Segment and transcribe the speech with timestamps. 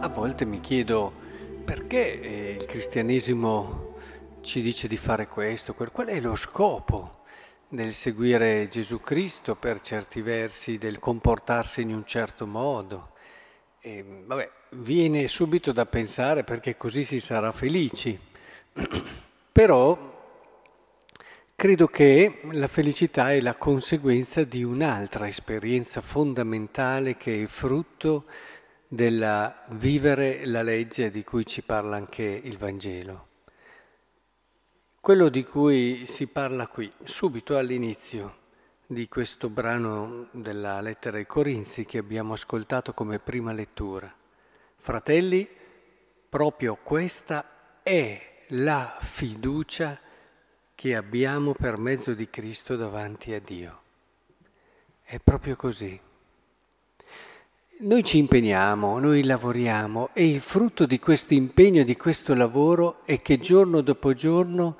[0.00, 1.12] A volte mi chiedo
[1.64, 3.96] perché eh, il cristianesimo
[4.42, 7.24] ci dice di fare questo, qual è lo scopo
[7.68, 13.08] del seguire Gesù Cristo per certi versi, del comportarsi in un certo modo.
[13.80, 18.16] E, vabbè, viene subito da pensare perché così si sarà felici,
[19.50, 20.16] però
[21.60, 28.26] Credo che la felicità è la conseguenza di un'altra esperienza fondamentale che è frutto
[28.88, 33.26] del vivere la legge di cui ci parla anche il Vangelo.
[34.98, 38.36] Quello di cui si parla qui, subito all'inizio
[38.86, 44.10] di questo brano della lettera ai Corinzi che abbiamo ascoltato come prima lettura.
[44.76, 45.46] Fratelli,
[46.28, 50.00] proprio questa è la fiducia
[50.74, 53.82] che abbiamo per mezzo di Cristo davanti a Dio.
[55.02, 56.07] È proprio così.
[57.80, 63.22] Noi ci impegniamo, noi lavoriamo e il frutto di questo impegno, di questo lavoro è
[63.22, 64.76] che giorno dopo giorno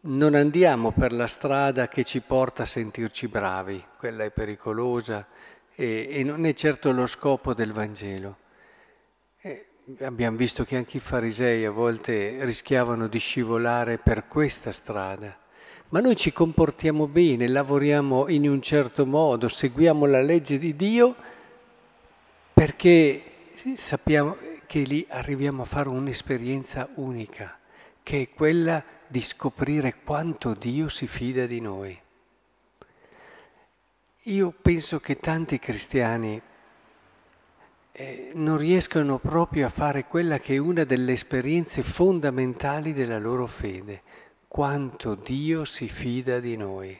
[0.00, 5.24] non andiamo per la strada che ci porta a sentirci bravi, quella è pericolosa
[5.72, 8.38] e, e non è certo lo scopo del Vangelo.
[10.00, 15.38] Abbiamo visto che anche i farisei a volte rischiavano di scivolare per questa strada.
[15.90, 21.14] Ma noi ci comportiamo bene, lavoriamo in un certo modo, seguiamo la legge di Dio
[22.64, 23.22] perché
[23.74, 27.58] sappiamo che lì arriviamo a fare un'esperienza unica,
[28.02, 32.00] che è quella di scoprire quanto Dio si fida di noi.
[34.22, 36.40] Io penso che tanti cristiani
[37.92, 43.46] eh, non riescono proprio a fare quella che è una delle esperienze fondamentali della loro
[43.46, 44.00] fede,
[44.48, 46.98] quanto Dio si fida di noi,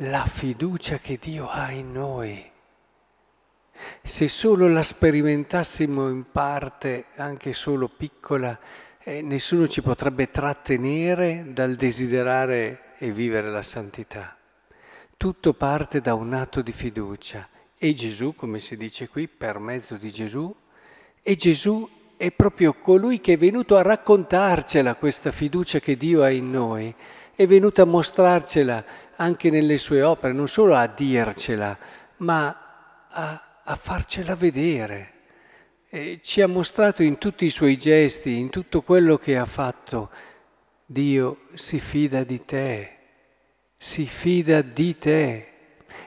[0.00, 2.50] la fiducia che Dio ha in noi.
[4.02, 8.58] Se solo la sperimentassimo in parte, anche solo piccola,
[9.02, 14.36] eh, nessuno ci potrebbe trattenere dal desiderare e vivere la santità.
[15.16, 17.48] Tutto parte da un atto di fiducia
[17.78, 20.54] e Gesù, come si dice qui, per mezzo di Gesù,
[21.22, 26.30] e Gesù è proprio colui che è venuto a raccontarcela questa fiducia che Dio ha
[26.30, 26.94] in noi,
[27.34, 28.84] è venuto a mostrarcela
[29.16, 31.76] anche nelle sue opere, non solo a dircela,
[32.18, 35.12] ma a, a farcela vedere.
[35.88, 40.10] E ci ha mostrato in tutti i suoi gesti, in tutto quello che ha fatto,
[40.84, 42.90] Dio si fida di te,
[43.76, 45.48] si fida di te.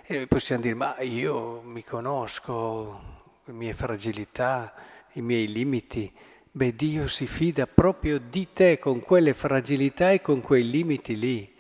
[0.06, 3.02] E noi possiamo dire, ma io mi conosco,
[3.46, 4.74] le mie fragilità,
[5.14, 6.12] i miei limiti.
[6.52, 11.54] Beh, Dio si fida proprio di te con quelle fragilità e con quei limiti lì.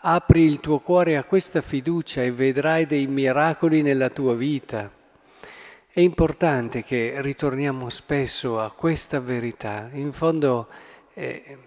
[0.00, 4.96] Apri il tuo cuore a questa fiducia e vedrai dei miracoli nella tua vita.
[5.98, 9.90] È importante che ritorniamo spesso a questa verità.
[9.94, 10.68] In fondo
[11.12, 11.58] eh,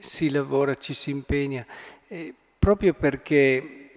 [0.00, 1.64] si lavora, ci si impegna,
[2.08, 3.92] eh, proprio perché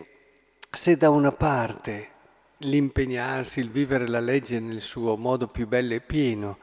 [0.70, 2.10] se da una parte
[2.58, 6.60] l'impegnarsi, il vivere la legge nel suo modo più bello e pieno,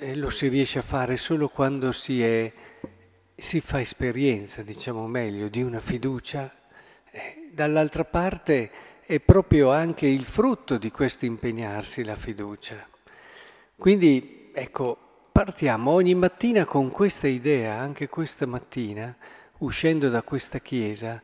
[0.00, 2.52] eh, lo si riesce a fare solo quando si, è,
[3.36, 6.52] si fa esperienza, diciamo meglio, di una fiducia,
[7.12, 12.86] eh, dall'altra parte è proprio anche il frutto di questo impegnarsi la fiducia.
[13.76, 14.96] Quindi, ecco,
[15.32, 19.12] partiamo ogni mattina con questa idea, anche questa mattina,
[19.58, 21.20] uscendo da questa chiesa,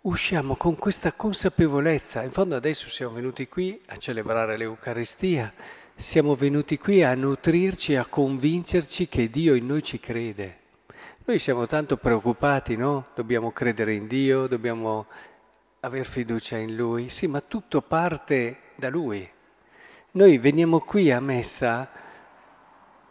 [0.00, 2.22] usciamo con questa consapevolezza.
[2.22, 5.52] In fondo adesso siamo venuti qui a celebrare l'Eucaristia,
[5.94, 10.60] siamo venuti qui a nutrirci, a convincerci che Dio in noi ci crede.
[11.26, 13.08] Noi siamo tanto preoccupati, no?
[13.14, 15.04] Dobbiamo credere in Dio, dobbiamo
[15.86, 17.08] aver fiducia in Lui.
[17.08, 19.28] Sì, ma tutto parte da Lui.
[20.12, 21.88] Noi veniamo qui a messa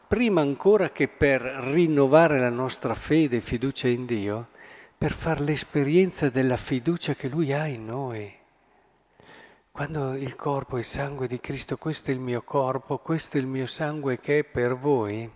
[0.08, 4.50] prima ancora che per rinnovare la nostra fede e fiducia in Dio,
[4.97, 8.34] per fare l'esperienza della fiducia che Lui ha in noi.
[9.72, 13.40] Quando il corpo e il sangue di Cristo, questo è il mio corpo, questo è
[13.40, 15.29] il mio sangue che è per voi,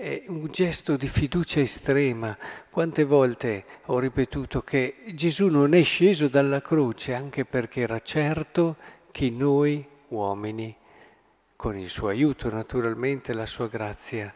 [0.00, 2.34] è un gesto di fiducia estrema.
[2.70, 8.76] Quante volte ho ripetuto che Gesù non è sceso dalla croce anche perché era certo
[9.10, 10.74] che noi uomini,
[11.54, 14.34] con il suo aiuto naturalmente, la sua grazia,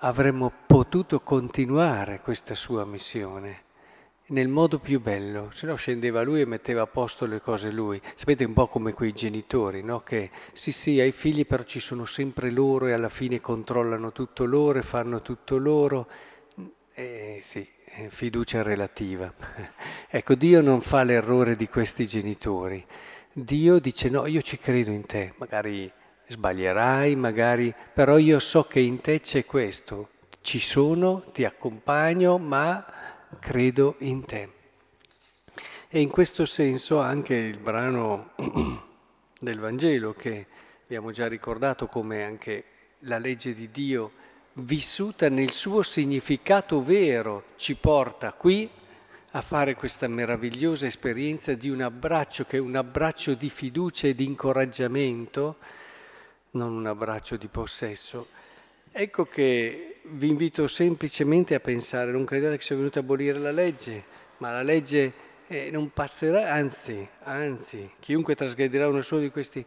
[0.00, 3.68] avremmo potuto continuare questa sua missione
[4.30, 8.00] nel modo più bello, se no scendeva lui e metteva a posto le cose lui.
[8.14, 10.00] Sapete un po' come quei genitori, no?
[10.00, 14.44] Che sì sì, ai figli però ci sono sempre loro e alla fine controllano tutto
[14.44, 16.08] loro e fanno tutto loro.
[16.92, 17.66] Eh, sì,
[18.08, 19.32] fiducia relativa.
[20.08, 22.84] ecco, Dio non fa l'errore di questi genitori.
[23.32, 25.90] Dio dice no, io ci credo in te, magari
[26.28, 30.10] sbaglierai magari, però io so che in te c'è questo,
[30.40, 32.98] ci sono, ti accompagno, ma
[33.38, 34.48] credo in te.
[35.88, 38.30] E in questo senso anche il brano
[39.38, 40.46] del Vangelo che
[40.82, 42.64] abbiamo già ricordato come anche
[43.00, 44.12] la legge di Dio
[44.54, 48.68] vissuta nel suo significato vero ci porta qui
[49.32, 54.14] a fare questa meravigliosa esperienza di un abbraccio che è un abbraccio di fiducia e
[54.14, 55.58] di incoraggiamento,
[56.52, 58.28] non un abbraccio di possesso.
[58.92, 63.52] Ecco che vi invito semplicemente a pensare, non credete che sia venuto a abolire la
[63.52, 64.04] legge,
[64.38, 65.12] ma la legge
[65.46, 69.64] eh, non passerà, anzi, anzi, chiunque trasgredirà uno solo di questi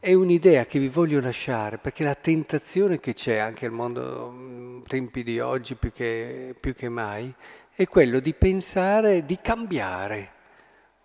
[0.00, 4.82] è un'idea che vi voglio lasciare perché la tentazione che c'è anche nel mondo, mm,
[4.88, 7.32] tempi di oggi più che, più che mai,
[7.74, 10.32] è quello di pensare di cambiare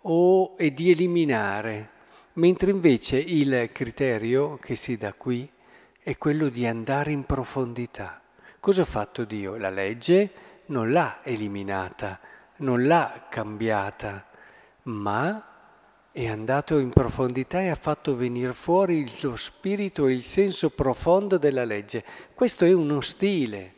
[0.02, 1.90] o, e di eliminare,
[2.34, 5.48] mentre invece il criterio che si dà qui
[6.02, 8.20] è quello di andare in profondità.
[8.58, 9.56] Cosa ha fatto Dio?
[9.56, 10.30] La legge
[10.66, 12.18] non l'ha eliminata,
[12.56, 14.26] non l'ha cambiata,
[14.84, 15.44] ma
[16.12, 21.38] è andato in profondità e ha fatto venire fuori lo spirito e il senso profondo
[21.38, 22.02] della legge.
[22.34, 23.74] Questo è uno stile,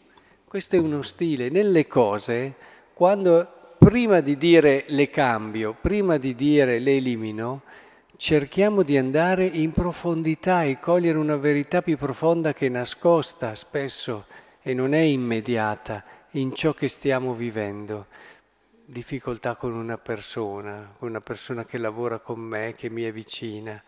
[0.47, 1.51] questo è uno stile.
[1.51, 2.55] Nelle cose,
[2.95, 7.63] quando prima di dire le cambio, prima di dire le elimino,
[8.17, 14.27] cerchiamo di andare in profondità e cogliere una verità più profonda che è nascosta spesso
[14.63, 18.07] e non è immediata in ciò che stiamo vivendo
[18.93, 23.83] difficoltà con una persona, con una persona che lavora con me, che mi è vicina.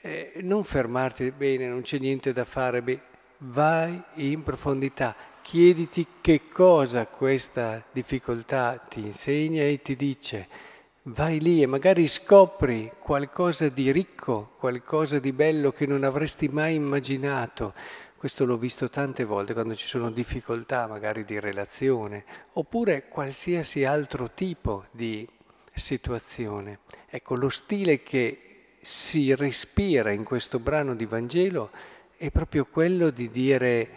[0.00, 3.00] Eh, non fermarti, bene, non c'è niente da fare, beh,
[3.38, 10.70] vai in profondità, chiediti che cosa questa difficoltà ti insegna e ti dice.
[11.06, 16.76] Vai lì e magari scopri qualcosa di ricco, qualcosa di bello che non avresti mai
[16.76, 17.74] immaginato.
[18.16, 24.30] Questo l'ho visto tante volte quando ci sono difficoltà magari di relazione oppure qualsiasi altro
[24.32, 25.28] tipo di
[25.74, 26.78] situazione.
[27.10, 31.70] Ecco, lo stile che si respira in questo brano di Vangelo
[32.16, 33.88] è proprio quello di dire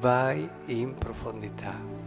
[0.00, 1.99] vai in profondità.